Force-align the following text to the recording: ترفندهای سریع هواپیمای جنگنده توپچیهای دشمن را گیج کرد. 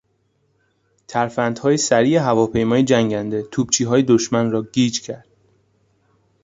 ترفندهای 1.07 1.77
سریع 1.77 2.19
هواپیمای 2.19 2.83
جنگنده 2.83 3.41
توپچیهای 3.51 4.03
دشمن 4.03 4.51
را 4.51 4.61
گیج 4.63 5.01
کرد. 5.01 5.27